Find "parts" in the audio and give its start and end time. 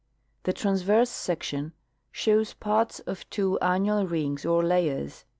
2.55-3.01